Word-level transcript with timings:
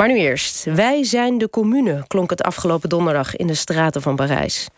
Maar 0.00 0.08
nu 0.08 0.18
eerst. 0.18 0.64
Wij 0.64 1.04
zijn 1.04 1.38
de 1.38 1.50
commune, 1.50 2.04
klonk 2.06 2.30
het 2.30 2.42
afgelopen 2.42 2.88
donderdag 2.88 3.36
in 3.36 3.46
de 3.46 3.54
straten 3.54 4.02
van 4.02 4.16
Parijs. 4.16 4.68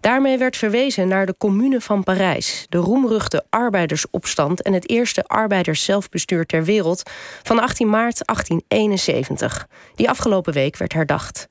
Daarmee 0.00 0.38
werd 0.38 0.56
verwezen 0.56 1.08
naar 1.08 1.26
de 1.26 1.34
Commune 1.38 1.80
van 1.80 2.04
Parijs, 2.04 2.66
de 2.68 2.78
roemruchte 2.78 3.44
arbeidersopstand 3.50 4.62
en 4.62 4.72
het 4.72 4.88
eerste 4.88 5.24
arbeiderszelfbestuur 5.24 6.46
ter 6.46 6.64
wereld 6.64 7.10
van 7.42 7.58
18 7.58 7.88
maart 7.88 8.26
1871, 8.26 9.68
die 9.94 10.08
afgelopen 10.08 10.52
week 10.52 10.76
werd 10.76 10.92
herdacht. 10.92 11.48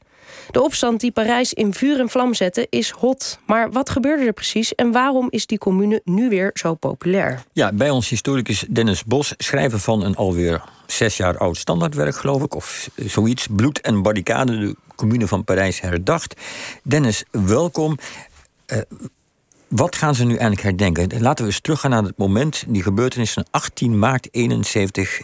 De 0.52 0.64
opstand 0.64 1.00
die 1.00 1.12
Parijs 1.12 1.54
in 1.54 1.74
vuur 1.74 2.00
en 2.00 2.10
vlam 2.10 2.34
zette 2.34 2.68
is 2.70 2.90
hot. 2.90 3.40
Maar 3.46 3.72
wat 3.72 3.90
gebeurde 3.90 4.26
er 4.26 4.34
precies 4.34 4.76
en 4.76 4.92
waarom 4.92 5.28
is 5.30 5.46
die 5.46 5.58
commune 5.58 6.02
nu 6.04 6.30
weer 6.30 6.52
zo 6.54 6.74
populair? 6.74 7.44
Ja, 7.54 7.72
bij 7.72 7.90
ons 7.90 8.10
historicus 8.10 8.66
Dennis 8.70 9.04
Bos, 9.04 9.34
schrijver 9.38 9.80
van 9.80 10.04
een 10.04 10.16
alweer 10.16 10.62
zes 10.88 11.18
jaar 11.18 11.38
oud 11.38 11.58
standaardwerk, 11.58 12.16
geloof 12.16 12.44
ik, 12.44 12.56
of 12.56 12.90
zoiets. 12.96 13.48
Bloed 13.52 13.82
en 13.82 14.02
barricade, 14.02 14.58
de 14.58 14.76
commune 14.96 15.28
van 15.28 15.44
Parijs 15.44 15.82
herdacht. 15.82 16.42
Dennis, 16.84 17.24
welkom. 17.32 17.98
Uh, 18.68 18.78
wat 19.68 19.96
gaan 19.96 20.16
ze 20.16 20.24
nu 20.24 20.32
eigenlijk 20.32 20.62
herdenken? 20.62 21.22
Laten 21.22 21.46
we 21.46 21.52
eens 21.52 21.62
teruggaan 21.62 21.92
naar 21.92 22.04
het 22.04 22.18
moment, 22.18 22.64
die 22.68 22.84
gebeurtenis 22.84 23.34
van 23.34 23.46
18 23.52 24.00
maart 24.00 24.28
71, 24.32 25.22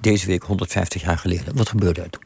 deze 0.00 0.26
week 0.26 0.42
150 0.42 1.02
jaar 1.02 1.18
geleden. 1.18 1.56
Wat 1.56 1.68
gebeurde 1.68 2.00
er 2.00 2.10
toen? 2.10 2.25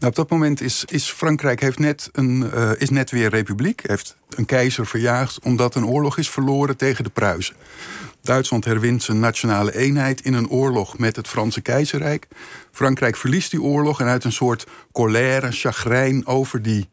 Nou, 0.00 0.12
op 0.12 0.18
dat 0.18 0.30
moment 0.30 0.60
is, 0.60 0.84
is 0.84 1.10
Frankrijk 1.10 1.60
heeft 1.60 1.78
net 1.78 2.08
een, 2.12 2.50
uh, 2.54 2.70
is 2.78 2.90
net 2.90 3.10
weer 3.10 3.30
republiek. 3.30 3.82
Heeft 3.86 4.16
een 4.28 4.44
keizer 4.44 4.86
verjaagd 4.86 5.40
omdat 5.40 5.74
een 5.74 5.86
oorlog 5.86 6.18
is 6.18 6.30
verloren 6.30 6.76
tegen 6.76 7.04
de 7.04 7.10
Pruisen. 7.10 7.56
Duitsland 8.22 8.64
herwint 8.64 9.02
zijn 9.02 9.20
nationale 9.20 9.76
eenheid 9.76 10.20
in 10.20 10.34
een 10.34 10.48
oorlog 10.48 10.98
met 10.98 11.16
het 11.16 11.28
Franse 11.28 11.60
keizerrijk. 11.60 12.28
Frankrijk 12.72 13.16
verliest 13.16 13.50
die 13.50 13.62
oorlog 13.62 14.00
en 14.00 14.06
uit 14.06 14.24
een 14.24 14.32
soort 14.32 14.66
colère, 14.92 15.52
chagrijn 15.52 16.26
over 16.26 16.62
die 16.62 16.88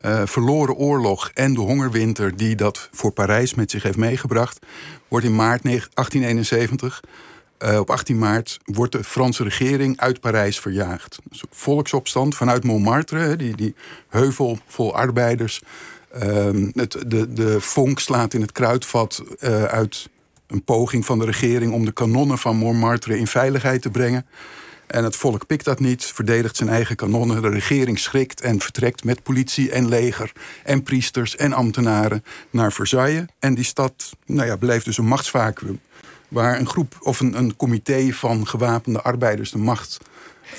uh, 0.00 0.22
verloren 0.24 0.74
oorlog 0.74 1.30
en 1.34 1.54
de 1.54 1.60
hongerwinter 1.60 2.36
die 2.36 2.56
dat 2.56 2.88
voor 2.92 3.10
Parijs 3.10 3.54
met 3.54 3.70
zich 3.70 3.82
heeft 3.82 3.96
meegebracht, 3.96 4.66
wordt 5.08 5.26
in 5.26 5.34
maart 5.34 5.62
1871 5.62 7.00
uh, 7.64 7.78
op 7.78 7.90
18 7.90 8.18
maart 8.18 8.58
wordt 8.64 8.92
de 8.92 9.04
Franse 9.04 9.42
regering 9.42 10.00
uit 10.00 10.20
Parijs 10.20 10.60
verjaagd. 10.60 11.18
Dus 11.28 11.42
volksopstand 11.50 12.36
vanuit 12.36 12.64
Montmartre, 12.64 13.36
die, 13.36 13.56
die 13.56 13.74
heuvel 14.08 14.58
vol 14.66 14.94
arbeiders. 14.94 15.60
Uh, 16.22 16.70
het, 16.72 16.96
de, 17.06 17.32
de 17.32 17.60
vonk 17.60 17.98
slaat 17.98 18.34
in 18.34 18.40
het 18.40 18.52
kruidvat 18.52 19.22
uh, 19.40 19.64
uit 19.64 20.08
een 20.46 20.64
poging 20.64 21.06
van 21.06 21.18
de 21.18 21.24
regering 21.24 21.72
om 21.72 21.84
de 21.84 21.92
kanonnen 21.92 22.38
van 22.38 22.56
Montmartre 22.56 23.18
in 23.18 23.26
veiligheid 23.26 23.82
te 23.82 23.90
brengen. 23.90 24.26
En 24.86 25.04
het 25.04 25.16
volk 25.16 25.46
pikt 25.46 25.64
dat 25.64 25.80
niet, 25.80 26.04
verdedigt 26.04 26.56
zijn 26.56 26.68
eigen 26.68 26.96
kanonnen. 26.96 27.42
De 27.42 27.48
regering 27.48 27.98
schrikt 27.98 28.40
en 28.40 28.60
vertrekt 28.60 29.04
met 29.04 29.22
politie 29.22 29.70
en 29.70 29.88
leger 29.88 30.32
en 30.64 30.82
priesters 30.82 31.36
en 31.36 31.52
ambtenaren 31.52 32.24
naar 32.50 32.72
Versailles. 32.72 33.24
En 33.38 33.54
die 33.54 33.64
stad 33.64 34.12
nou 34.26 34.46
ja, 34.46 34.78
dus 34.78 34.98
een 34.98 35.06
machtsvacuum 35.06 35.80
waar 36.30 36.58
een 36.58 36.68
groep 36.68 36.96
of 37.00 37.20
een, 37.20 37.38
een 37.38 37.56
comité 37.56 38.12
van 38.12 38.46
gewapende 38.46 39.00
arbeiders 39.00 39.50
de 39.50 39.58
macht 39.58 39.98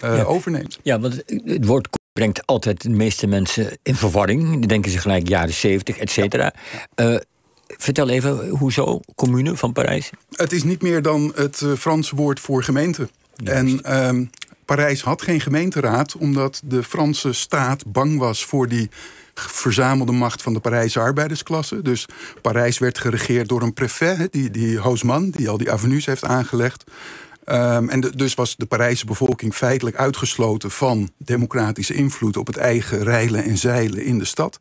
uh, 0.04 0.30
overneemt. 0.30 0.80
Ja, 0.84 1.00
want 1.00 1.24
het 1.26 1.66
woord 1.66 1.88
brengt 2.14 2.46
altijd 2.46 2.82
de 2.82 2.90
meeste 2.90 3.28
mensen 3.28 3.78
in 3.84 3.96
verwarring. 3.96 4.58
Die 4.58 4.68
denken 4.68 4.92
ze 4.92 4.98
gelijk 4.98 5.28
jaren 5.28 5.54
70, 5.54 5.98
et 5.98 6.10
cetera. 6.12 6.54
Ja. 6.96 7.12
Uh, 7.12 7.20
vertel 7.68 8.10
even, 8.10 8.50
hoezo? 8.50 9.00
Commune 9.16 9.58
van 9.58 9.74
Parijs? 9.74 10.10
Het 10.32 10.52
is 10.52 10.64
niet 10.64 10.82
meer 10.82 11.02
dan 11.02 11.32
het 11.36 11.62
uh, 11.62 11.74
Franse 11.74 12.16
woord 12.16 12.40
voor 12.40 12.64
gemeente. 12.64 13.10
En 13.44 13.82
uh, 13.86 14.28
Parijs 14.66 15.02
had 15.02 15.22
geen 15.22 15.42
gemeenteraad, 15.42 16.16
omdat 16.16 16.62
de 16.66 16.84
Franse 16.84 17.34
staat 17.34 17.92
bang 17.92 18.20
was 18.20 18.46
voor 18.46 18.68
die 18.68 18.90
verzamelde 19.50 20.12
macht 20.12 20.42
van 20.42 20.54
de 20.54 20.60
Parijse 20.60 21.00
arbeidersklasse. 21.00 21.82
Dus 21.82 22.06
Parijs 22.42 22.78
werd 22.78 22.98
geregeerd 22.98 23.50
door 23.50 23.62
een 23.62 23.74
prefet, 23.74 24.32
die, 24.32 24.52
die 24.52 24.80
Haussmann, 24.80 25.30
die 25.30 25.50
al 25.50 25.58
die 25.58 25.72
avenues 25.72 26.06
heeft 26.06 26.24
aangelegd. 26.24 26.84
Um, 27.46 27.90
en 27.90 28.00
dus 28.00 28.34
was 28.34 28.56
de 28.56 28.66
Parijse 28.66 29.06
bevolking 29.06 29.54
feitelijk 29.54 29.96
uitgesloten 29.96 30.72
van 30.72 31.10
democratische 31.18 31.94
invloed 31.94 32.38
op 32.38 32.48
het 32.48 32.58
eigen 32.58 33.04
rijlen 33.04 33.44
en 33.44 33.58
zeilen 33.58 34.04
in 34.04 34.18
de 34.18 34.26
stad. 34.26 34.60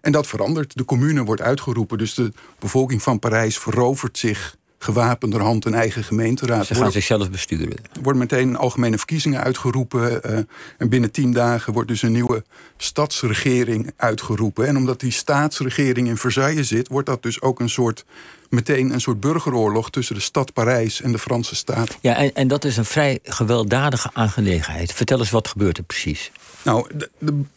En 0.00 0.12
dat 0.12 0.26
verandert. 0.26 0.76
De 0.76 0.84
commune 0.84 1.24
wordt 1.24 1.42
uitgeroepen. 1.42 1.98
Dus 1.98 2.14
de 2.14 2.32
bevolking 2.58 3.02
van 3.02 3.18
Parijs 3.18 3.58
verovert 3.58 4.18
zich 4.18 4.56
gewapenderhand 4.78 5.64
een 5.64 5.74
eigen 5.74 6.04
gemeenteraad. 6.04 6.66
Ze 6.66 6.74
gaan 6.74 6.92
zichzelf 6.92 7.30
besturen. 7.30 7.76
Er 7.92 8.02
worden 8.02 8.20
meteen 8.20 8.56
algemene 8.56 8.96
verkiezingen 8.96 9.42
uitgeroepen. 9.42 10.20
Uh, 10.30 10.38
en 10.78 10.88
binnen 10.88 11.10
tien 11.10 11.32
dagen 11.32 11.72
wordt 11.72 11.88
dus 11.88 12.02
een 12.02 12.12
nieuwe 12.12 12.44
stadsregering 12.76 13.92
uitgeroepen. 13.96 14.66
En 14.66 14.76
omdat 14.76 15.00
die 15.00 15.12
staatsregering 15.12 16.08
in 16.08 16.16
Versailles 16.16 16.68
zit, 16.68 16.88
wordt 16.88 17.06
dat 17.06 17.22
dus 17.22 17.40
ook 17.40 17.60
een 17.60 17.70
soort 17.70 18.04
meteen 18.48 18.92
een 18.92 19.00
soort 19.00 19.20
burgeroorlog 19.20 19.90
tussen 19.90 20.14
de 20.14 20.20
stad 20.20 20.52
Parijs 20.52 21.00
en 21.00 21.12
de 21.12 21.18
Franse 21.18 21.54
staat. 21.54 21.98
Ja, 22.00 22.16
en, 22.16 22.34
en 22.34 22.48
dat 22.48 22.64
is 22.64 22.76
een 22.76 22.84
vrij 22.84 23.18
gewelddadige 23.22 24.10
aangelegenheid. 24.12 24.92
Vertel 24.92 25.18
eens 25.18 25.30
wat 25.30 25.48
gebeurt 25.48 25.78
er 25.78 25.84
precies. 25.84 26.30
Nou, 26.62 26.90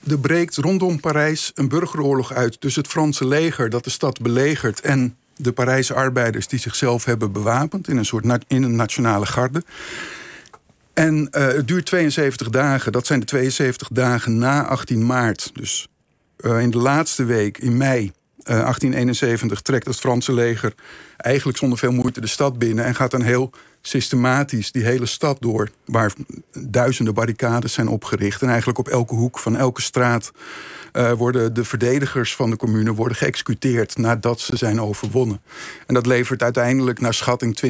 er 0.07 0.19
breekt 0.19 0.55
rondom 0.55 0.99
Parijs 0.99 1.51
een 1.55 1.67
burgeroorlog 1.67 2.33
uit 2.33 2.61
tussen 2.61 2.81
het 2.81 2.91
Franse 2.91 3.27
leger 3.27 3.69
dat 3.69 3.83
de 3.83 3.89
stad 3.89 4.21
belegert 4.21 4.81
en 4.81 5.15
de 5.43 5.51
Parijse 5.51 5.93
arbeiders 5.93 6.47
die 6.47 6.59
zichzelf 6.59 7.05
hebben 7.05 7.31
bewapend 7.31 7.87
in 7.87 7.97
een 7.97 8.05
soort 8.05 8.43
in 8.47 8.63
een 8.63 8.75
nationale 8.75 9.25
garde. 9.25 9.63
En 10.93 11.29
uh, 11.31 11.47
het 11.47 11.67
duurt 11.67 11.85
72 11.85 12.49
dagen. 12.49 12.91
Dat 12.91 13.05
zijn 13.05 13.19
de 13.19 13.25
72 13.25 13.87
dagen 13.91 14.37
na 14.37 14.65
18 14.65 15.05
maart. 15.05 15.51
Dus 15.53 15.87
uh, 16.37 16.61
in 16.61 16.71
de 16.71 16.77
laatste 16.77 17.23
week, 17.23 17.57
in 17.57 17.77
mei 17.77 18.01
uh, 18.01 18.09
eh, 18.43 18.61
1871, 18.61 19.61
trekt 19.61 19.87
het 19.87 19.99
Franse 19.99 20.33
leger 20.33 20.73
eigenlijk 21.17 21.57
zonder 21.57 21.77
veel 21.77 21.91
moeite 21.91 22.21
de 22.21 22.27
stad 22.27 22.59
binnen 22.59 22.85
en 22.85 22.95
gaat 22.95 23.11
dan 23.11 23.21
heel 23.21 23.51
systematisch 23.81 24.71
die 24.71 24.83
hele 24.83 25.05
stad 25.05 25.37
door, 25.39 25.69
waar 25.85 26.13
duizenden 26.59 27.13
barricades 27.13 27.73
zijn 27.73 27.87
opgericht. 27.87 28.41
En 28.41 28.47
eigenlijk 28.47 28.79
op 28.79 28.87
elke 28.87 29.15
hoek 29.15 29.39
van 29.39 29.57
elke 29.57 29.81
straat 29.81 30.31
uh, 30.93 31.11
worden 31.11 31.53
de 31.53 31.63
verdedigers 31.63 32.35
van 32.35 32.49
de 32.49 32.55
commune 32.55 32.93
worden 32.93 33.17
geëxecuteerd 33.17 33.97
nadat 33.97 34.39
ze 34.39 34.57
zijn 34.57 34.81
overwonnen. 34.81 35.41
En 35.87 35.93
dat 35.93 36.05
levert 36.05 36.43
uiteindelijk 36.43 36.99
naar 36.99 37.13
schatting 37.13 37.61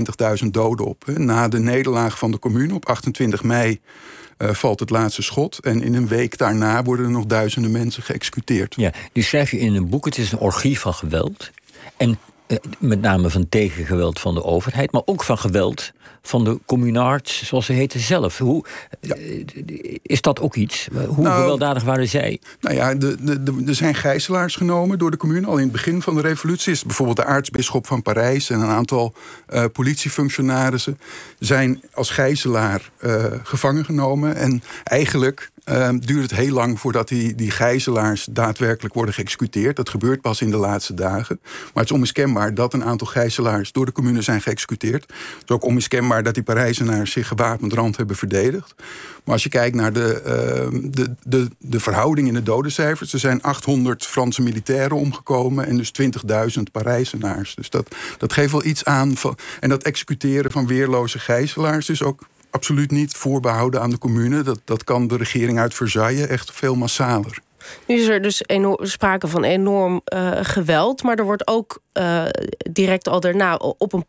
20.000 0.44 0.48
doden 0.48 0.86
op. 0.86 1.04
Na 1.06 1.48
de 1.48 1.60
nederlaag 1.60 2.18
van 2.18 2.32
de 2.32 2.40
commune 2.40 2.74
op 2.74 2.86
28 2.86 3.44
mei 3.44 3.80
uh, 4.38 4.54
valt 4.54 4.80
het 4.80 4.90
laatste 4.90 5.22
schot. 5.22 5.60
En 5.60 5.82
in 5.82 5.94
een 5.94 6.08
week 6.08 6.38
daarna 6.38 6.84
worden 6.84 7.06
er 7.06 7.12
nog 7.12 7.26
duizenden 7.26 7.72
mensen 7.72 8.04
geëxecuteerd. 8.04 8.74
Ja, 8.78 8.92
die 9.14 9.24
schrijf 9.24 9.52
je 9.52 9.60
in 9.60 9.76
een 9.76 9.90
boek. 9.90 10.06
Het 10.06 10.18
is 10.18 10.32
een 10.32 10.40
orgie 10.40 10.80
van 10.80 10.94
geweld. 10.94 11.52
En 11.98 12.20
met 12.80 13.02
name 13.02 13.30
van 13.30 13.50
tegengeweld 13.50 14.20
van 14.20 14.34
de 14.34 14.44
overheid, 14.44 14.92
maar 14.92 15.02
ook 15.06 15.24
van 15.24 15.38
geweld 15.38 15.92
van 16.22 16.44
de 16.44 16.60
communards, 16.66 17.46
zoals 17.46 17.66
ze 17.66 17.74
heten 17.74 18.00
zelf. 18.00 18.38
Hoe, 18.38 18.66
ja. 19.00 19.16
Is 20.02 20.22
dat 20.22 20.40
ook 20.40 20.56
iets? 20.56 20.88
Hoe 21.08 21.24
nou, 21.24 21.40
gewelddadig 21.40 21.84
waren 21.84 22.08
zij? 22.08 22.40
Nou 22.60 22.76
ja, 22.76 22.96
er 23.68 23.76
zijn 23.76 23.96
gijzelaars 23.96 24.56
genomen 24.56 24.98
door 24.98 25.12
de 25.12 25.18
commune. 25.18 25.48
Al 25.48 25.58
in 25.58 25.64
het 25.64 25.72
begin 25.72 26.02
van 26.02 26.16
de 26.16 26.22
revolutie 26.22 26.72
is 26.72 26.84
bijvoorbeeld 26.84 27.18
de 27.18 27.26
aartsbisschop 27.26 27.88
van 27.88 28.02
Parijs... 28.02 28.50
en 28.50 28.60
een 28.60 28.70
aantal 28.70 29.14
uh, 29.54 29.66
politiefunctionarissen 29.74 31.00
zijn 31.40 31.82
als 31.94 32.10
gijzelaar 32.10 32.90
uh, 33.00 33.26
gevangen 33.44 33.86
genomen. 33.86 34.36
En 34.36 34.64
eigenlijk 34.84 35.52
uh, 35.66 35.90
duurt 36.00 36.22
het 36.22 36.40
heel 36.40 36.54
lang 36.54 36.80
voordat 36.80 37.08
die, 37.08 37.36
die 37.36 37.52
gijzelaars 37.52 38.28
daadwerkelijk 38.32 38.94
worden 38.94 39.14
geëxecuteerd. 39.14 39.76
Dat 39.76 39.90
gebeurt 39.90 40.22
pas 40.22 40.42
in 40.42 40.52
de 40.52 40.58
laatste 40.58 40.94
dagen. 40.94 41.40
Maar 41.42 41.72
het 41.74 41.86
is 41.86 41.92
onmiskenbaar 41.92 42.54
dat 42.54 42.74
een 42.74 42.84
aantal 42.84 43.08
gijzelaars 43.08 43.72
door 43.72 43.86
de 43.86 43.92
commune 43.92 44.22
zijn 44.22 44.42
geëxecuteerd. 44.42 45.02
Het 45.02 45.44
is 45.44 45.56
ook 45.56 45.64
onmiskenbaar 45.64 46.24
dat 46.24 46.34
die 46.34 46.44
Parijzenaars 46.44 47.12
zich 47.12 47.28
gewapend 47.28 47.74
rand 47.74 47.98
hebben 47.98 48.16
verdedigd. 48.16 48.74
Maar 49.24 49.34
als 49.34 49.44
je 49.44 49.50
kijkt 49.50 49.76
naar 49.76 49.94
de, 49.94 50.22
uh, 50.74 50.80
de, 50.92 51.16
de, 51.24 51.48
de 51.58 51.80
verhouding 51.80 52.28
in 52.28 52.34
de 52.34 52.44
dodencijfers... 52.44 53.14
er 53.14 53.20
zijn 53.20 53.42
800 53.42 54.06
Franse 54.06 54.42
militairen 54.42 54.98
omgekomen 54.98 55.68
en 55.68 55.78
dus 55.78 55.92
20.000 56.02 56.62
Parijzenaars. 56.72 57.56
Dus 57.56 57.70
dat, 57.70 57.96
dat 58.18 58.34
geeft 58.34 58.52
wel 58.52 58.66
iets 58.66 58.86
aan. 58.86 59.14
En 59.60 59.70
dat 59.70 59.84
executeren 59.84 60.52
van 60.52 60.68
weerloze 60.68 61.20
gijzelaars 61.20 61.90
is 61.90 62.04
ook 62.04 62.28
absoluut 62.52 62.92
niet 62.92 63.14
voorbehouden 63.14 63.82
aan 63.82 63.90
de 63.90 63.98
commune. 63.98 64.42
Dat, 64.42 64.62
dat 64.66 64.84
kan 64.84 65.08
de 65.08 65.18
regering 65.18 65.60
uit 65.60 65.74
Versailles 65.74 66.28
echt 66.28 66.52
veel 66.52 66.76
massaler. 66.76 67.42
Nu 67.88 67.96
is 67.96 68.08
er 68.08 68.22
dus 68.22 68.44
enorm, 68.46 68.86
sprake 68.86 69.28
van 69.28 69.44
enorm 69.44 70.02
uh, 70.14 70.32
geweld, 70.42 71.04
maar 71.04 71.18
er 71.18 71.24
wordt 71.24 71.48
ook 71.48 71.80
uh, 71.94 72.24
direct 72.72 73.08
al 73.08 73.20
daarna 73.20 73.56
op 73.56 73.94
een 73.94 74.06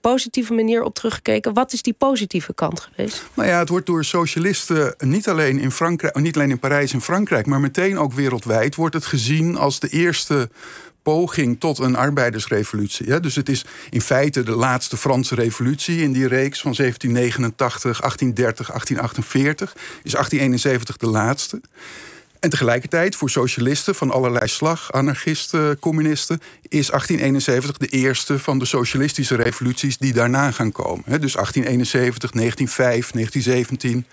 positieve 0.00 0.52
manier 0.52 0.82
op 0.82 0.94
teruggekeken. 0.94 1.54
Wat 1.54 1.72
is 1.72 1.82
die 1.82 1.92
positieve 1.92 2.54
kant 2.54 2.80
geweest? 2.80 3.24
Nou 3.34 3.48
ja, 3.48 3.58
het 3.58 3.68
wordt 3.68 3.86
door 3.86 4.04
socialisten 4.04 4.94
niet 4.98 5.28
alleen 5.28 5.58
in 5.58 5.70
Frankrijk, 5.70 6.16
niet 6.18 6.36
alleen 6.36 6.50
in 6.50 6.58
Parijs 6.58 6.92
en 6.92 7.00
Frankrijk, 7.00 7.46
maar 7.46 7.60
meteen 7.60 7.98
ook 7.98 8.12
wereldwijd 8.12 8.74
wordt 8.74 8.94
het 8.94 9.06
gezien 9.06 9.56
als 9.56 9.80
de 9.80 9.88
eerste 9.88 10.48
poging 11.04 11.60
tot 11.60 11.78
een 11.78 11.96
arbeidersrevolutie. 11.96 13.06
Hè? 13.06 13.20
Dus 13.20 13.34
het 13.34 13.48
is 13.48 13.64
in 13.90 14.00
feite 14.00 14.42
de 14.42 14.56
laatste 14.56 14.96
Franse 14.96 15.34
revolutie 15.34 16.02
in 16.02 16.12
die 16.12 16.28
reeks 16.28 16.60
van 16.60 16.74
1789, 16.76 18.00
1830, 18.00 18.66
1848. 18.66 19.72
Is 20.02 20.12
1871 20.12 20.96
de 20.96 21.06
laatste. 21.06 21.60
En 22.44 22.50
tegelijkertijd 22.50 23.16
voor 23.16 23.30
socialisten 23.30 23.94
van 23.94 24.10
allerlei 24.10 24.48
slag, 24.48 24.92
anarchisten, 24.92 25.78
communisten, 25.78 26.40
is 26.62 26.86
1871 26.86 27.76
de 27.76 27.86
eerste 27.86 28.38
van 28.38 28.58
de 28.58 28.64
socialistische 28.64 29.34
revoluties 29.34 29.98
die 29.98 30.12
daarna 30.12 30.50
gaan 30.50 30.72
komen. 30.72 31.04
Dus 31.04 31.32
1871, 31.32 32.30
1905, 32.30 33.10
1917, 33.10 34.06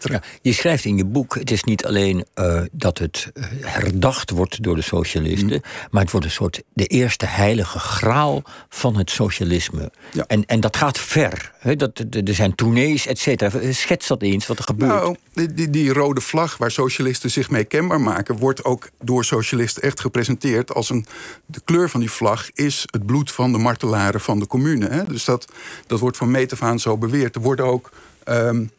ja, 0.00 0.22
je 0.42 0.52
schrijft 0.52 0.84
in 0.84 0.96
je 0.96 1.04
boek, 1.04 1.34
het 1.34 1.50
is 1.50 1.62
niet 1.64 1.86
alleen 1.86 2.24
uh, 2.34 2.62
dat 2.72 2.98
het 2.98 3.30
uh, 3.34 3.44
herdacht 3.60 4.30
wordt 4.30 4.62
door 4.62 4.74
de 4.74 4.82
socialisten, 4.82 5.46
mm. 5.46 5.62
maar 5.90 6.02
het 6.02 6.10
wordt 6.10 6.26
een 6.26 6.32
soort 6.32 6.62
de 6.72 6.86
eerste 6.86 7.26
heilige 7.26 7.78
graal 7.78 8.42
van 8.68 8.96
het 8.96 9.10
socialisme. 9.10 9.90
Ja. 10.12 10.24
En, 10.26 10.46
en 10.46 10.60
dat 10.60 10.76
gaat 10.76 10.98
ver. 10.98 11.52
He, 11.58 11.76
dat, 11.76 11.98
er 12.10 12.34
zijn 12.34 12.54
tournees, 12.54 13.06
et 13.06 13.18
cetera. 13.18 13.72
Schets 13.72 14.06
dat 14.06 14.22
eens 14.22 14.46
wat 14.46 14.58
er 14.58 14.64
gebeurt. 14.64 14.92
Nou, 14.92 15.16
die, 15.32 15.70
die 15.70 15.92
rode 15.92 16.20
vlag 16.20 16.56
waar 16.56 16.70
socialisten 16.70 17.30
zich 17.30 17.50
mee 17.50 17.64
kenbaar 17.64 18.00
maken, 18.00 18.36
wordt 18.36 18.64
ook 18.64 18.90
door 19.00 19.24
socialisten 19.24 19.82
echt 19.82 20.00
gepresenteerd 20.00 20.74
als 20.74 20.90
een. 20.90 21.06
De 21.46 21.60
kleur 21.64 21.90
van 21.90 22.00
die 22.00 22.10
vlag 22.10 22.50
is 22.54 22.84
het 22.90 23.06
bloed 23.06 23.32
van 23.32 23.52
de 23.52 23.58
martelaren 23.58 24.20
van 24.20 24.38
de 24.38 24.46
commune. 24.46 24.88
Hè? 24.88 25.04
Dus 25.04 25.24
dat, 25.24 25.52
dat 25.86 26.00
wordt 26.00 26.16
van 26.16 26.30
meet 26.30 26.52
af 26.52 26.62
aan 26.62 26.80
zo 26.80 26.98
beweerd. 26.98 27.34
Er 27.34 27.40
worden 27.40 27.64
ook. 27.64 27.90
Um, 28.28 28.70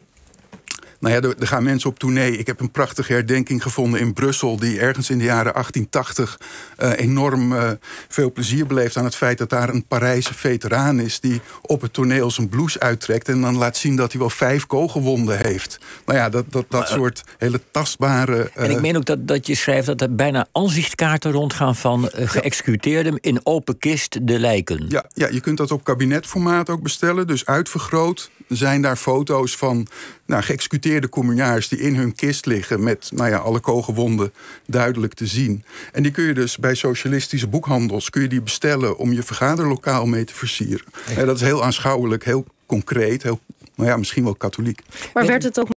nou 1.03 1.15
ja, 1.15 1.35
er, 1.39 1.47
gaan 1.47 1.63
mensen 1.63 1.89
op 1.89 1.99
tournee. 1.99 2.37
Ik 2.37 2.47
heb 2.47 2.59
een 2.59 2.71
prachtige 2.71 3.13
herdenking 3.13 3.61
gevonden 3.61 3.99
in 3.99 4.13
Brussel... 4.13 4.57
die 4.57 4.79
ergens 4.79 5.09
in 5.09 5.17
de 5.17 5.23
jaren 5.23 5.53
1880 5.53 6.39
uh, 6.77 6.91
eh, 6.91 6.99
enorm 6.99 7.51
uh, 7.51 7.69
veel 8.07 8.31
plezier 8.31 8.65
beleeft... 8.67 8.97
aan 8.97 9.03
het 9.03 9.15
feit 9.15 9.37
dat 9.37 9.49
daar 9.49 9.69
een 9.69 9.85
Parijse 9.85 10.33
veteraan 10.33 10.99
is... 10.99 11.19
die 11.19 11.41
op 11.61 11.81
het 11.81 11.93
toneel 11.93 12.31
zijn 12.31 12.49
blouse 12.49 12.79
uittrekt... 12.79 13.29
en 13.29 13.41
dan 13.41 13.57
laat 13.57 13.77
zien 13.77 13.95
dat 13.95 14.11
hij 14.11 14.19
wel 14.19 14.29
vijf 14.29 14.65
kogelwonden 14.65 15.37
heeft. 15.37 15.79
Nou 16.05 16.19
ja, 16.19 16.29
dat, 16.29 16.45
dat, 16.49 16.65
dat 16.69 16.87
soort 16.87 17.23
hele 17.37 17.61
tastbare... 17.71 18.51
En 18.53 18.71
ik 18.71 18.81
meen 18.81 18.97
ook 18.97 19.05
dat, 19.05 19.27
dat 19.27 19.47
je 19.47 19.55
schrijft 19.55 19.87
dat 19.87 20.01
er 20.01 20.15
bijna 20.15 20.47
aanzichtkaarten 20.51 21.31
rondgaan... 21.31 21.75
van 21.75 22.09
geëxecuteerden 22.13 23.17
in 23.19 23.39
open 23.43 23.77
kist 23.77 24.27
de 24.27 24.39
lijken. 24.39 24.85
Ja, 24.89 25.05
ja, 25.13 25.27
je 25.27 25.39
kunt 25.39 25.57
dat 25.57 25.71
op 25.71 25.83
kabinetformaat 25.83 26.69
ook 26.69 26.81
bestellen. 26.81 27.27
Dus 27.27 27.45
uitvergroot 27.45 28.31
zijn 28.47 28.81
daar 28.81 28.95
foto's 28.95 29.55
van 29.55 29.87
nou, 30.25 30.43
geëxecuteerde 30.43 31.09
communaars 31.09 31.67
die 31.67 31.79
in 31.79 31.95
hun 31.95 32.15
kist 32.15 32.45
liggen 32.45 32.83
met 32.83 33.09
nou 33.13 33.29
ja, 33.29 33.37
alle 33.37 33.59
kogelwonden 33.59 34.33
duidelijk 34.65 35.13
te 35.13 35.27
zien. 35.27 35.63
En 35.91 36.03
die 36.03 36.11
kun 36.11 36.23
je 36.23 36.33
dus 36.33 36.57
bij 36.57 36.75
socialistische 36.75 37.47
boekhandels 37.47 38.09
kun 38.09 38.21
je 38.21 38.27
die 38.27 38.41
bestellen 38.41 38.97
om 38.97 39.13
je 39.13 39.23
vergaderlokaal 39.23 40.05
mee 40.05 40.23
te 40.23 40.33
versieren. 40.35 40.85
En 41.17 41.25
dat 41.25 41.35
is 41.35 41.41
heel 41.41 41.63
aanschouwelijk, 41.63 42.25
heel 42.25 42.45
concreet, 42.65 43.23
heel, 43.23 43.39
nou 43.75 43.89
ja, 43.89 43.97
misschien 43.97 44.23
wel 44.23 44.35
katholiek. 44.35 44.81
Maar 45.13 45.25
werd 45.25 45.43
het 45.43 45.59
ook 45.59 45.72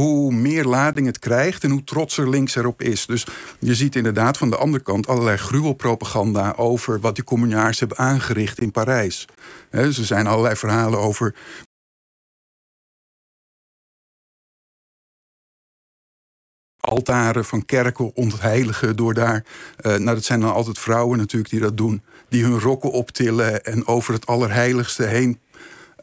hoe 0.00 0.32
meer 0.32 0.64
lading 0.64 1.06
het 1.06 1.18
krijgt 1.18 1.64
en 1.64 1.70
hoe 1.70 1.84
trotser 1.84 2.28
links 2.28 2.54
erop 2.54 2.82
is. 2.82 3.06
Dus 3.06 3.26
je 3.58 3.74
ziet 3.74 3.96
inderdaad 3.96 4.38
van 4.38 4.50
de 4.50 4.56
andere 4.56 4.82
kant 4.82 5.06
allerlei 5.06 5.36
gruwelpropaganda 5.36 6.52
over 6.56 7.00
wat 7.00 7.14
die 7.14 7.24
communaars 7.24 7.78
hebben 7.78 7.98
aangericht 7.98 8.60
in 8.60 8.70
Parijs. 8.70 9.26
dus 9.70 9.98
er 9.98 10.04
zijn 10.04 10.26
allerlei 10.26 10.56
verhalen 10.56 10.98
over 10.98 11.34
altaren 16.80 17.44
van 17.44 17.64
kerken 17.64 18.14
ontheiligen 18.14 18.96
door 18.96 19.14
daar. 19.14 19.44
Uh, 19.80 19.96
nou, 19.96 20.04
dat 20.04 20.24
zijn 20.24 20.40
dan 20.40 20.52
altijd 20.52 20.78
vrouwen 20.78 21.18
natuurlijk 21.18 21.50
die 21.50 21.60
dat 21.60 21.76
doen. 21.76 22.02
Die 22.28 22.44
hun 22.44 22.60
rokken 22.60 22.90
optillen 22.90 23.64
en 23.64 23.86
over 23.86 24.14
het 24.14 24.26
allerheiligste 24.26 25.04
heen 25.04 25.40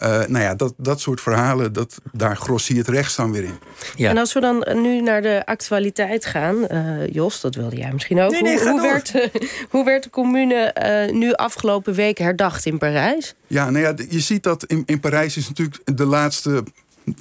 uh, 0.03 0.09
nou 0.09 0.43
ja, 0.43 0.55
dat, 0.55 0.73
dat 0.77 0.99
soort 0.99 1.21
verhalen, 1.21 1.73
dat, 1.73 1.97
daar 2.11 2.39
het 2.67 2.87
rechts 2.87 3.15
dan 3.15 3.31
weer 3.31 3.43
in. 3.43 3.59
Ja. 3.95 4.09
En 4.09 4.17
als 4.17 4.33
we 4.33 4.39
dan 4.39 4.67
nu 4.73 5.01
naar 5.01 5.21
de 5.21 5.41
actualiteit 5.45 6.25
gaan, 6.25 6.55
uh, 6.71 7.07
Jos, 7.07 7.41
dat 7.41 7.55
wilde 7.55 7.75
jij 7.75 7.91
misschien 7.93 8.19
ook. 8.19 8.31
Nee, 8.31 8.59
hoe, 8.59 8.69
hoe, 8.69 8.81
werd, 8.81 9.29
hoe 9.69 9.85
werd 9.85 10.03
de 10.03 10.09
commune 10.09 10.75
uh, 11.09 11.15
nu 11.15 11.33
afgelopen 11.33 11.93
week 11.93 12.17
herdacht 12.17 12.65
in 12.65 12.77
Parijs? 12.77 13.35
Ja, 13.47 13.69
nou 13.69 13.83
ja, 13.83 13.93
je 14.09 14.19
ziet 14.19 14.43
dat 14.43 14.65
in, 14.65 14.83
in 14.85 14.99
Parijs 14.99 15.37
is 15.37 15.47
natuurlijk 15.47 15.79
de 15.97 16.05
laatste 16.05 16.63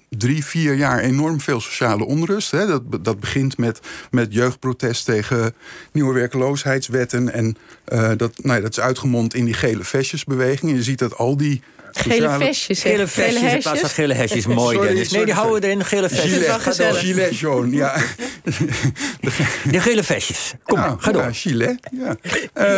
drie, 0.09 0.45
vier 0.45 0.75
jaar 0.75 0.99
enorm 0.99 1.41
veel 1.41 1.61
sociale 1.61 2.05
onrust. 2.05 2.51
Hè. 2.51 2.67
Dat, 2.67 3.05
dat 3.05 3.21
begint 3.21 3.59
met, 3.59 3.81
met 4.11 4.33
jeugdprotest 4.35 5.05
tegen 5.05 5.55
nieuwe 5.93 6.15
werkloosheidswetten. 6.15 7.33
En 7.33 7.57
uh, 7.93 8.11
dat, 8.17 8.43
nou 8.43 8.57
ja, 8.57 8.63
dat 8.63 8.71
is 8.71 8.81
uitgemond 8.81 9.35
in 9.35 9.45
die 9.45 9.55
gele 9.55 9.85
vestjesbeweging. 9.85 10.71
En 10.71 10.77
je 10.77 10.83
ziet 10.83 10.99
dat 10.99 11.17
al 11.17 11.37
die 11.37 11.63
Gele 11.97 12.37
vestjes. 12.39 12.81
Gele 12.81 13.07
vestjes 13.07 13.53
in 13.53 13.61
plaats 13.61 13.81
van 13.81 13.89
gele 13.89 14.15
hesjes. 14.15 14.47
Mooi, 14.57 14.75
sorry, 14.75 14.89
Dennis. 14.89 15.11
Nee, 15.11 15.25
die 15.25 15.35
houden 15.35 15.61
we 15.61 15.67
erin. 15.67 15.85
Gele 15.85 16.09
vestjes. 16.09 16.33
Gilet, 16.33 16.97
gilet 16.97 17.39
jaune, 17.39 17.77
ja. 17.77 17.97
De 19.71 19.81
gele 19.81 20.03
vestjes. 20.03 20.53
Kom, 20.63 20.79
ja, 20.79 20.97
ga 20.99 21.13
door. 21.13 21.23
Ja, 21.23 21.33
gilet, 21.33 21.79
ja. 21.93 22.17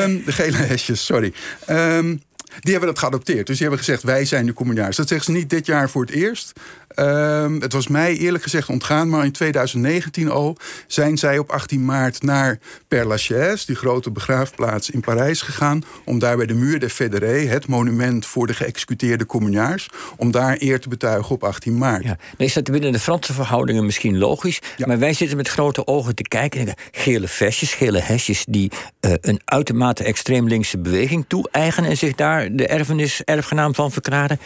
Um, 0.02 0.22
de 0.24 0.32
gele 0.32 0.56
hesjes, 0.56 1.04
sorry. 1.04 1.32
Um, 1.70 2.22
die 2.60 2.72
hebben 2.72 2.88
dat 2.90 2.98
geadopteerd. 2.98 3.46
Dus 3.46 3.58
die 3.58 3.66
hebben 3.66 3.84
gezegd, 3.84 4.02
wij 4.02 4.24
zijn 4.24 4.46
de 4.46 4.52
communaars. 4.52 4.96
Dat 4.96 5.08
zeggen 5.08 5.32
ze 5.32 5.38
niet 5.38 5.50
dit 5.50 5.66
jaar 5.66 5.90
voor 5.90 6.02
het 6.02 6.10
eerst. 6.10 6.52
Um, 6.96 7.60
het 7.60 7.72
was 7.72 7.88
mij 7.88 8.16
eerlijk 8.16 8.42
gezegd 8.42 8.68
ontgaan, 8.68 9.08
maar 9.08 9.24
in 9.24 9.32
2019 9.32 10.30
al 10.30 10.56
zijn 10.86 11.18
zij 11.18 11.38
op 11.38 11.50
18 11.50 11.84
maart 11.84 12.22
naar 12.22 12.58
Père 12.88 13.04
Lachaise, 13.04 13.66
die 13.66 13.76
grote 13.76 14.10
begraafplaats 14.10 14.90
in 14.90 15.00
Parijs, 15.00 15.42
gegaan. 15.42 15.84
Om 16.04 16.18
daar 16.18 16.36
bij 16.36 16.46
de 16.46 16.54
Muur 16.54 16.80
des 16.80 16.92
Fédérés, 16.92 17.48
het 17.48 17.66
monument 17.66 18.26
voor 18.26 18.46
de 18.46 18.54
geëxecuteerde 18.54 19.26
communaars, 19.26 19.88
om 20.16 20.30
daar 20.30 20.56
eer 20.58 20.80
te 20.80 20.88
betuigen 20.88 21.34
op 21.34 21.44
18 21.44 21.78
maart. 21.78 22.04
Ja, 22.04 22.16
is 22.36 22.52
dat 22.52 22.70
binnen 22.70 22.92
de 22.92 22.98
Franse 22.98 23.32
verhoudingen 23.32 23.84
misschien 23.84 24.18
logisch, 24.18 24.60
maar 24.86 24.98
wij 24.98 25.12
zitten 25.12 25.36
met 25.36 25.48
grote 25.48 25.86
ogen 25.86 26.14
te 26.14 26.22
kijken. 26.22 26.74
Gele 26.90 27.28
vestjes, 27.28 27.74
gele 27.74 28.00
hesjes 28.00 28.44
die 28.48 28.70
uh, 29.00 29.12
een 29.20 29.40
uitermate 29.44 30.04
extreem 30.04 30.48
linkse 30.48 30.78
beweging 30.78 31.24
toe-eigenen 31.28 31.90
en 31.90 31.96
zich 31.96 32.14
daar 32.14 32.56
de 32.56 32.66
erfenis, 32.66 33.22
erfgenaam 33.24 33.74
van 33.74 33.92
verklaren. 33.92 34.38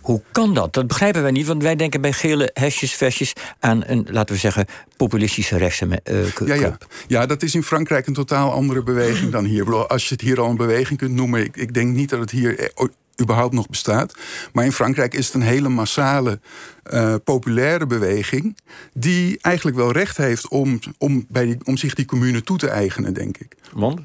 Hoe 0.00 0.22
kan 0.32 0.54
dat? 0.54 0.72
Dat 0.72 0.86
begrijpen 0.86 1.22
wij 1.22 1.30
niet, 1.30 1.46
want 1.46 1.62
wij 1.62 1.76
denken 1.76 2.00
bij 2.00 2.12
gele 2.12 2.50
hesjes, 2.54 2.92
vestjes 2.92 3.32
aan 3.58 3.82
een, 3.86 4.06
laten 4.10 4.34
we 4.34 4.40
zeggen, 4.40 4.66
populistische 4.96 5.56
rechtse 5.56 6.02
uh, 6.10 6.26
ja, 6.46 6.54
ja. 6.54 6.78
ja, 7.06 7.26
dat 7.26 7.42
is 7.42 7.54
in 7.54 7.62
Frankrijk 7.62 8.06
een 8.06 8.14
totaal 8.14 8.52
andere 8.52 8.82
beweging 8.82 9.32
dan 9.32 9.44
hier. 9.44 9.86
Als 9.86 10.08
je 10.08 10.14
het 10.14 10.22
hier 10.22 10.40
al 10.40 10.50
een 10.50 10.56
beweging 10.56 10.98
kunt 10.98 11.14
noemen, 11.14 11.44
ik, 11.44 11.56
ik 11.56 11.74
denk 11.74 11.94
niet 11.94 12.08
dat 12.10 12.20
het 12.20 12.30
hier 12.30 12.58
eh, 12.58 12.86
überhaupt 13.20 13.54
nog 13.54 13.68
bestaat. 13.68 14.18
Maar 14.52 14.64
in 14.64 14.72
Frankrijk 14.72 15.14
is 15.14 15.26
het 15.26 15.34
een 15.34 15.42
hele 15.42 15.68
massale, 15.68 16.40
uh, 16.92 17.14
populaire 17.24 17.86
beweging. 17.86 18.56
die 18.92 19.38
eigenlijk 19.40 19.76
wel 19.76 19.92
recht 19.92 20.16
heeft 20.16 20.48
om, 20.48 20.78
om, 20.98 21.24
bij 21.28 21.44
die, 21.44 21.56
om 21.64 21.76
zich 21.76 21.94
die 21.94 22.04
commune 22.04 22.42
toe 22.42 22.58
te 22.58 22.68
eigenen, 22.68 23.14
denk 23.14 23.38
ik. 23.38 23.56
Want? 23.72 24.00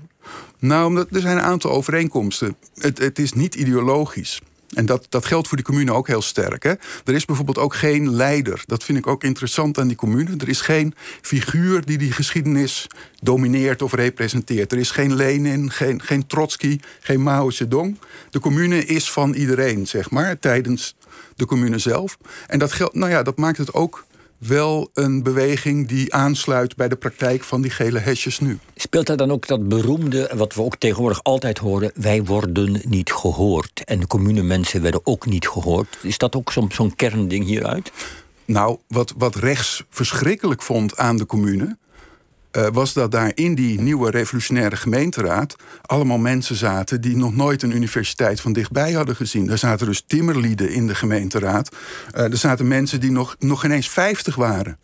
Nou, 0.60 0.86
omdat 0.86 1.08
er 1.12 1.22
zijn 1.22 1.38
een 1.38 1.44
aantal 1.44 1.72
overeenkomsten. 1.72 2.56
Het, 2.76 2.98
het 2.98 3.20
is 3.20 3.34
niet 3.34 3.56
ideologisch. 3.56 4.42
En 4.76 4.86
dat, 4.86 5.06
dat 5.10 5.26
geldt 5.26 5.48
voor 5.48 5.58
die 5.58 5.66
commune 5.66 5.94
ook 5.94 6.08
heel 6.08 6.22
sterk. 6.22 6.64
Hè? 6.64 6.74
Er 7.04 7.14
is 7.14 7.26
bijvoorbeeld 7.26 7.58
ook 7.58 7.76
geen 7.76 8.16
leider. 8.16 8.64
Dat 8.66 8.84
vind 8.84 8.98
ik 8.98 9.08
ook 9.08 9.24
interessant 9.24 9.78
aan 9.78 9.88
die 9.88 9.98
commune. 9.98 10.36
Er 10.38 10.50
is 10.50 10.62
geen 10.62 10.94
figuur 11.22 11.86
die 11.86 11.98
die 11.98 12.12
geschiedenis 12.12 12.88
domineert 13.22 13.82
of 13.82 13.94
representeert. 13.94 14.72
Er 14.72 14.78
is 14.78 14.92
geen 14.92 15.16
Lenin, 15.16 15.72
geen, 15.72 16.02
geen 16.02 16.28
Trotsky, 16.28 16.80
geen 17.00 17.24
Mao 17.24 17.50
Zedong. 17.50 18.00
De 18.30 18.40
commune 18.40 18.86
is 18.86 19.12
van 19.12 19.34
iedereen, 19.34 19.88
zeg 19.88 20.10
maar, 20.10 20.40
tijdens 20.40 20.96
de 21.36 21.46
commune 21.46 21.78
zelf. 21.78 22.18
En 22.48 22.60
dat, 22.60 22.72
geldt, 22.72 22.96
nou 22.96 23.12
ja, 23.12 23.24
dat 23.24 23.38
maakt 23.38 23.58
het 23.58 23.74
ook 23.74 24.06
wel 24.38 24.90
een 24.94 25.24
beweging 25.24 25.88
die 25.88 26.14
aansluit 26.14 26.76
bij 26.76 26.88
de 26.88 26.96
praktijk 26.96 27.44
van 27.44 27.62
die 27.62 27.72
gele 27.72 28.00
hesjes 28.00 28.40
nu. 28.40 28.60
Speelt 28.76 29.08
daar 29.08 29.18
dan 29.18 29.32
ook 29.32 29.48
dat 29.48 29.68
beroemde, 29.68 30.32
wat 30.36 30.54
we 30.54 30.62
ook 30.62 30.76
tegenwoordig 30.76 31.24
altijd 31.24 31.58
horen... 31.58 31.92
wij 31.96 32.24
worden 32.24 32.82
niet 32.88 33.12
gehoord. 33.12 33.82
En 33.86 34.00
de 34.00 34.08
commune 34.08 34.44
mensen 34.44 34.82
werden 34.82 35.02
ook 35.04 35.26
niet 35.26 35.48
gehoord. 35.48 35.98
Is 36.02 36.18
dat 36.18 36.36
ook 36.36 36.52
zo'n 36.52 36.72
zo'n 36.72 36.96
kernding 36.96 37.46
hieruit? 37.46 37.92
Nou, 38.46 38.78
wat, 38.88 39.14
wat 39.18 39.36
rechts 39.36 39.84
verschrikkelijk 39.90 40.62
vond 40.62 40.98
aan 40.98 41.18
de 41.18 41.26
commune... 41.26 41.78
Uh, 42.58 42.68
was 42.72 42.94
dat 42.94 43.12
daar 43.12 43.32
in 43.34 43.56
die 43.56 43.82
nieuwe 43.82 44.10
revolutionaire 44.10 44.76
gemeenteraad 44.76 45.56
allemaal 45.82 46.18
mensen 46.18 46.56
zaten 46.56 47.02
die 47.02 47.18
nog 47.18 47.36
nooit 47.36 47.64
een 47.64 47.76
universiteit 47.76 48.42
van 48.42 48.54
dichtbij 48.54 48.92
hadden 48.92 49.16
gezien. 49.16 49.50
Er 49.50 49.58
zaten 49.58 49.88
dus 49.88 50.04
timmerlieden 50.08 50.70
in 50.70 50.88
de 50.88 50.96
gemeenteraad. 50.96 51.76
Uh, 52.16 52.24
er 52.24 52.38
zaten 52.38 52.68
mensen 52.68 53.00
die 53.00 53.12
nog, 53.12 53.36
nog 53.40 53.66
ineens 53.66 53.90
50 53.90 54.36
waren. 54.36 54.78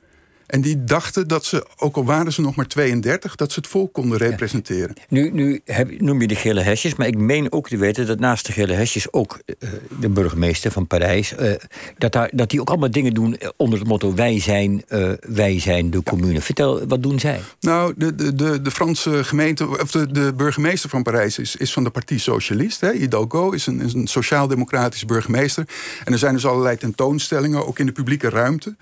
En 0.52 0.62
die 0.62 0.84
dachten 0.84 1.28
dat 1.28 1.46
ze, 1.46 1.66
ook 1.78 1.96
al 1.96 2.06
waren 2.06 2.34
ze 2.34 2.42
nog 2.42 2.56
maar 2.56 2.68
32, 2.68 3.36
dat 3.36 3.52
ze 3.52 3.60
het 3.60 3.70
volk 3.70 3.94
konden 3.94 4.18
representeren. 4.18 4.96
Nu, 5.08 5.32
nu 5.32 5.62
heb, 5.66 6.02
noem 6.02 6.22
je 6.22 6.28
de 6.28 6.36
gele 6.36 6.62
hesjes, 6.62 6.96
maar 6.96 7.08
ik 7.08 7.18
meen 7.18 7.52
ook 7.52 7.68
te 7.68 7.78
weten 7.78 8.08
dat 8.08 8.20
naast 8.20 8.46
de 8.46 8.52
gele 8.52 8.74
hesjes 8.74 9.14
ook 9.14 9.40
uh, 9.46 9.70
de 10.00 10.10
burgemeester 10.10 10.72
van 10.72 10.88
Parijs, 10.88 11.34
uh, 11.40 11.52
dat, 11.98 12.12
daar, 12.12 12.30
dat 12.34 12.50
die 12.50 12.62
ook 12.62 12.70
allemaal 12.70 12.92
dingen 12.92 13.14
doen 13.14 13.38
onder 13.58 13.80
het 13.80 13.88
motto 13.88 14.14
wij 14.14 14.40
zijn, 14.40 14.84
uh, 14.90 15.12
wij 15.20 15.60
zijn 15.60 15.90
de 15.90 16.04
commune. 16.04 16.42
Vertel, 16.42 16.88
wat 16.88 17.04
doen 17.04 17.20
zij? 17.20 17.40
Nou, 17.60 17.94
de, 17.98 18.16
de, 18.16 18.36
de, 18.36 18.62
de 18.62 18.72
Franse 18.72 19.24
gemeente, 19.24 19.82
of 19.82 19.92
de, 19.92 20.12
de 20.12 20.34
burgemeester 20.34 20.90
van 20.90 21.04
Parijs 21.04 21.40
is, 21.40 21.56
is 21.56 21.74
van 21.74 21.84
de 21.84 21.90
Partie 21.90 22.20
Socialist. 22.20 22.82
Hè. 22.82 22.92
Hidalgo 22.92 23.52
is 23.52 23.68
een, 23.68 23.82
is 23.82 23.94
een 23.94 24.08
sociaal-democratisch 24.08 25.06
burgemeester. 25.06 25.66
En 26.04 26.14
er 26.14 26.20
zijn 26.20 26.34
dus 26.34 26.46
allerlei 26.46 26.78
tentoonstellingen, 26.78 27.68
ook 27.68 27.80
in 27.80 27.86
de 27.86 27.92
publieke 27.92 28.30
ruimte. 28.30 28.76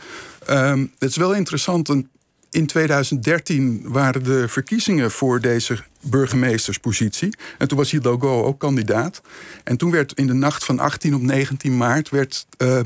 Um, 0.50 0.92
het 1.00 1.10
is 1.10 1.18
wel 1.18 1.34
interessant. 1.34 1.90
In 2.52 2.66
2013 2.66 3.82
waren 3.86 4.24
de 4.24 4.48
verkiezingen 4.48 5.12
voor 5.12 5.42
deze 5.42 5.84
burgemeesterspositie. 6.02 7.38
En 7.58 7.68
toen 7.68 7.78
was 7.78 7.92
Hidalgo 7.92 8.44
ook 8.44 8.60
kandidaat. 8.60 9.22
En 9.64 9.78
toen 9.78 9.92
werd 9.92 10.14
in 10.14 10.28
de 10.28 10.34
nacht 10.34 10.66
van 10.66 10.80
18 10.80 11.16
op 11.16 11.22
19 11.22 11.78
maart... 11.78 12.10
werd 12.10 12.48
uh, 12.58 12.80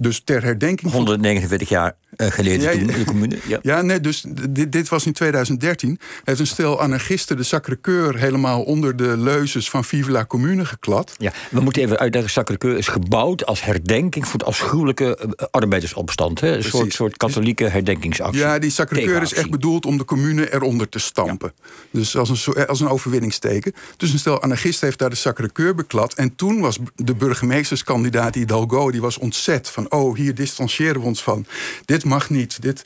dus 0.00 0.20
ter 0.24 0.42
herdenking... 0.42 0.92
149 0.92 1.68
jaar 1.68 1.96
uh, 2.16 2.26
geleden 2.26 2.60
ja, 2.60 2.70
toen 2.72 2.86
de 2.86 3.04
commune. 3.04 3.38
Ja, 3.46 3.58
ja 3.62 3.82
nee, 3.82 4.00
dus 4.00 4.24
dit, 4.50 4.72
dit, 4.72 4.88
was 4.88 5.06
in 5.06 5.12
2013. 5.12 5.98
Heeft 6.24 6.40
een 6.40 6.46
stel 6.46 6.80
anarchisten 6.80 7.36
de 7.36 7.42
Sacré-Cœur 7.42 8.18
helemaal 8.18 8.62
onder 8.62 8.96
de 8.96 9.16
leuzes 9.16 9.70
van 9.70 9.84
Vive 9.84 10.10
la 10.10 10.26
Commune 10.26 10.64
geklad. 10.64 11.14
Ja, 11.18 11.32
we 11.50 11.60
moeten 11.60 11.82
even 11.82 11.98
uitleggen, 11.98 12.30
Sacré-Cœur 12.30 12.76
is 12.76 12.88
gebouwd 12.88 13.46
als 13.46 13.64
herdenking 13.64 14.24
voor 14.26 14.38
het 14.38 14.48
afschuwelijke 14.48 15.18
uh, 15.20 15.46
arbeidersopstand. 15.50 16.40
Hè? 16.40 16.56
Een 16.56 16.64
soort, 16.64 16.92
soort 16.92 17.16
katholieke 17.16 17.64
herdenkingsactie. 17.64 18.40
Ja, 18.40 18.58
die 18.58 18.70
Sacré-Cœur 18.70 19.22
is 19.22 19.34
echt 19.34 19.50
bedoeld 19.50 19.86
om 19.86 19.98
de 19.98 20.04
commune 20.04 20.54
eronder 20.54 20.88
te 20.88 20.98
stampen. 20.98 21.52
Ja. 21.56 21.64
Dus 21.90 22.16
als 22.16 22.46
een, 22.46 22.66
als 22.66 22.80
een 22.80 22.88
overwinningsteken. 22.88 23.72
Dus 23.96 24.12
een 24.12 24.18
stel 24.18 24.42
anarchisten 24.42 24.86
heeft 24.86 24.98
daar 24.98 25.10
de 25.10 25.16
Sacré-Cœur 25.16 25.74
beklad. 25.74 26.14
En 26.14 26.34
toen 26.34 26.60
was 26.60 26.78
de 26.94 27.14
burgemeesterskandidaat 27.14 28.34
Hidalgo, 28.34 28.90
die 28.90 29.00
was 29.00 29.18
ontzet 29.18 29.68
van, 29.68 29.89
oh, 29.90 30.16
hier 30.16 30.34
distancieren 30.34 31.00
we 31.00 31.06
ons 31.06 31.22
van. 31.22 31.46
Dit 31.84 32.04
mag 32.04 32.30
niet. 32.30 32.62
Dit. 32.62 32.82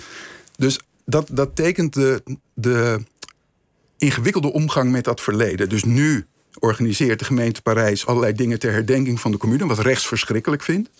Dus 0.57 0.81
dat, 1.05 1.29
dat 1.33 1.57
tekent 1.57 1.93
de, 1.93 2.23
de 2.55 3.03
ingewikkelde 3.99 4.53
omgang 4.53 4.91
met 4.91 5.05
dat 5.05 5.21
verleden. 5.21 5.69
Dus 5.69 5.85
nu 5.85 6.27
organiseert 6.59 7.19
de 7.19 7.25
gemeente 7.25 7.63
Parijs 7.63 8.07
allerlei 8.07 8.33
dingen 8.33 8.59
ter 8.59 8.73
herdenking 8.73 9.21
van 9.21 9.31
de 9.31 9.37
commune, 9.37 9.67
wat 9.67 9.79
rechts 9.79 10.07
verschrikkelijk 10.07 10.63
vindt. 10.63 10.91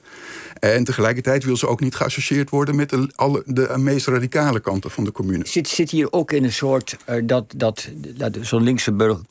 En 0.61 0.85
tegelijkertijd 0.85 1.45
wil 1.45 1.57
ze 1.57 1.67
ook 1.67 1.81
niet 1.81 1.95
geassocieerd 1.95 2.51
worden 2.51 2.77
met 2.77 2.91
de, 2.91 3.09
alle, 3.15 3.43
de 3.47 3.75
meest 3.79 4.07
radicale 4.07 4.61
kanten 4.61 4.91
van 4.91 5.05
de 5.05 5.13
commune. 5.13 5.47
Zit, 5.47 5.69
zit 5.69 5.91
hier 5.91 6.13
ook 6.13 6.33
in 6.33 6.45
een 6.45 6.53
soort 6.53 6.97
uh, 7.09 7.17
dat, 7.25 7.45
dat, 7.57 7.89
dat 8.17 8.37
zo'n 8.41 8.63
linkse 8.63 8.93
burger, 8.93 9.25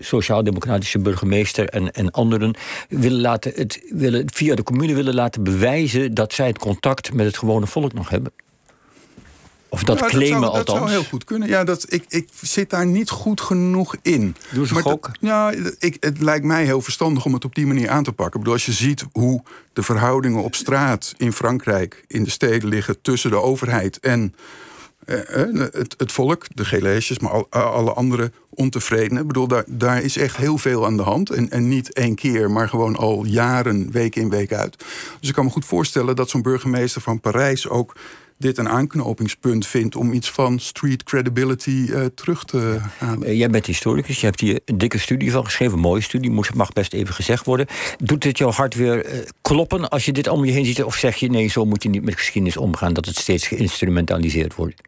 sociaal-democratische 0.00 0.98
burgemeester 0.98 1.68
en, 1.68 1.90
en 1.90 2.10
anderen 2.10 2.54
willen 2.88 3.20
laten 3.20 3.52
het 3.54 3.82
willen 3.90 4.30
via 4.32 4.54
de 4.54 4.62
commune 4.62 4.94
willen 4.94 5.14
laten 5.14 5.42
bewijzen 5.42 6.14
dat 6.14 6.32
zij 6.32 6.46
het 6.46 6.58
contact 6.58 7.12
met 7.12 7.26
het 7.26 7.38
gewone 7.38 7.66
volk 7.66 7.92
nog 7.92 8.08
hebben? 8.08 8.32
Of 9.70 9.82
dat 9.82 9.98
claimen 9.98 10.40
dat 10.40 10.50
zou, 10.50 10.56
althans? 10.56 10.66
Dat 10.66 10.76
zou 10.76 10.90
heel 10.90 11.04
goed 11.04 11.24
kunnen. 11.24 11.48
Ja, 11.48 11.64
dat, 11.64 11.92
ik, 11.92 12.04
ik 12.08 12.28
zit 12.40 12.70
daar 12.70 12.86
niet 12.86 13.10
goed 13.10 13.40
genoeg 13.40 13.96
in. 14.02 14.36
Doe 14.52 14.66
ze 14.66 14.74
gok? 14.74 15.10
Ja, 15.20 15.52
ik, 15.78 15.96
het 16.00 16.20
lijkt 16.20 16.44
mij 16.44 16.64
heel 16.64 16.80
verstandig 16.80 17.24
om 17.24 17.34
het 17.34 17.44
op 17.44 17.54
die 17.54 17.66
manier 17.66 17.88
aan 17.88 18.02
te 18.02 18.12
pakken. 18.12 18.34
Ik 18.34 18.38
bedoel, 18.38 18.52
als 18.52 18.66
je 18.66 18.72
ziet 18.72 19.04
hoe 19.12 19.42
de 19.72 19.82
verhoudingen 19.82 20.42
op 20.42 20.54
straat 20.54 21.14
in 21.16 21.32
Frankrijk... 21.32 22.04
in 22.06 22.24
de 22.24 22.30
steden 22.30 22.68
liggen 22.68 23.00
tussen 23.02 23.30
de 23.30 23.36
overheid 23.36 24.00
en 24.00 24.34
eh, 25.04 25.42
eh 25.42 25.72
het, 25.72 25.94
het, 25.96 26.12
volk... 26.12 26.46
de 26.54 26.64
gele 26.64 27.16
maar 27.20 27.30
al, 27.30 27.46
alle 27.50 27.92
andere 27.92 28.32
ontevredenen. 28.50 29.22
Ik 29.22 29.26
bedoel, 29.26 29.48
daar, 29.48 29.64
daar 29.66 30.02
is 30.02 30.16
echt 30.16 30.36
heel 30.36 30.58
veel 30.58 30.84
aan 30.84 30.96
de 30.96 31.02
hand. 31.02 31.30
En, 31.30 31.50
en 31.50 31.68
niet 31.68 31.92
één 31.92 32.14
keer, 32.14 32.50
maar 32.50 32.68
gewoon 32.68 32.96
al 32.96 33.24
jaren, 33.24 33.90
week 33.90 34.16
in, 34.16 34.30
week 34.30 34.52
uit. 34.52 34.76
Dus 35.20 35.28
ik 35.28 35.34
kan 35.34 35.44
me 35.44 35.50
goed 35.50 35.64
voorstellen 35.64 36.16
dat 36.16 36.30
zo'n 36.30 36.42
burgemeester 36.42 37.00
van 37.00 37.20
Parijs... 37.20 37.68
ook 37.68 37.96
dit 38.40 38.58
een 38.58 38.68
aanknopingspunt 38.68 39.66
vindt 39.66 39.96
om 39.96 40.12
iets 40.12 40.30
van 40.30 40.58
street 40.58 41.02
credibility 41.02 41.70
uh, 41.70 42.04
terug 42.04 42.44
te 42.44 42.78
halen. 42.98 43.28
Uh, 43.28 43.38
jij 43.38 43.50
bent 43.50 43.66
historicus, 43.66 44.20
je 44.20 44.26
hebt 44.26 44.40
hier 44.40 44.60
een 44.64 44.78
dikke 44.78 44.98
studie 44.98 45.32
van 45.32 45.44
geschreven, 45.44 45.74
een 45.74 45.80
mooie 45.80 46.00
studie, 46.00 46.30
mag 46.30 46.72
best 46.72 46.92
even 46.92 47.14
gezegd 47.14 47.44
worden. 47.44 47.66
Doet 47.98 48.24
het 48.24 48.38
jouw 48.38 48.50
hart 48.50 48.74
weer 48.74 49.12
uh, 49.12 49.20
kloppen 49.42 49.88
als 49.88 50.04
je 50.04 50.12
dit 50.12 50.28
om 50.28 50.44
je 50.44 50.52
heen 50.52 50.64
ziet? 50.64 50.82
Of 50.82 50.94
zeg 50.94 51.16
je 51.16 51.30
nee, 51.30 51.48
zo 51.48 51.64
moet 51.64 51.82
je 51.82 51.88
niet 51.88 52.04
met 52.04 52.14
geschiedenis 52.14 52.56
omgaan, 52.56 52.92
dat 52.92 53.06
het 53.06 53.16
steeds 53.16 53.46
geïnstrumentaliseerd 53.46 54.54
wordt? 54.54 54.82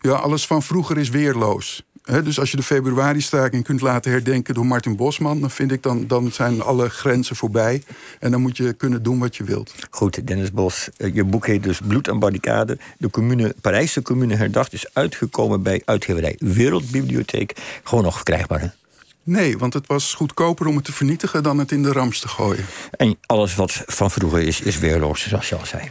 ja, 0.00 0.12
alles 0.12 0.46
van 0.46 0.62
vroeger 0.62 0.98
is 0.98 1.08
weerloos 1.08 1.82
dus 2.06 2.40
als 2.40 2.50
je 2.50 2.56
de 2.56 2.62
februari-staking 2.62 3.64
kunt 3.64 3.80
laten 3.80 4.10
herdenken 4.10 4.54
door 4.54 4.66
Martin 4.66 4.96
Bosman, 4.96 5.40
dan 5.40 5.50
vind 5.50 5.72
ik 5.72 5.82
dan, 5.82 6.06
dan 6.06 6.32
zijn 6.32 6.62
alle 6.62 6.88
grenzen 6.88 7.36
voorbij. 7.36 7.82
En 8.20 8.30
dan 8.30 8.40
moet 8.40 8.56
je 8.56 8.72
kunnen 8.72 9.02
doen 9.02 9.18
wat 9.18 9.36
je 9.36 9.44
wilt. 9.44 9.74
Goed, 9.90 10.26
Dennis 10.26 10.52
Bos, 10.52 10.88
eh, 10.96 11.14
je 11.14 11.24
boek 11.24 11.46
heet 11.46 11.62
dus 11.62 11.80
Bloed 11.86 12.08
en 12.08 12.18
Barricade. 12.18 12.78
De 12.98 13.10
commune, 13.10 13.54
Parijse 13.60 14.02
commune 14.02 14.34
herdacht 14.34 14.72
is 14.72 14.86
uitgekomen 14.92 15.62
bij 15.62 15.82
uitgeverij 15.84 16.36
Wereldbibliotheek. 16.38 17.80
Gewoon 17.82 18.04
nog 18.04 18.14
verkrijgbaar, 18.14 18.60
hè? 18.60 18.68
Nee, 19.22 19.58
want 19.58 19.74
het 19.74 19.86
was 19.86 20.14
goedkoper 20.14 20.66
om 20.66 20.76
het 20.76 20.84
te 20.84 20.92
vernietigen 20.92 21.42
dan 21.42 21.58
het 21.58 21.72
in 21.72 21.82
de 21.82 21.92
rams 21.92 22.20
te 22.20 22.28
gooien. 22.28 22.64
En 22.90 23.16
alles 23.26 23.54
wat 23.54 23.82
van 23.86 24.10
vroeger 24.10 24.40
is, 24.40 24.60
is 24.60 24.78
weerloos, 24.78 25.28
zoals 25.28 25.48
je 25.48 25.56
al 25.56 25.66
zei. 25.66 25.90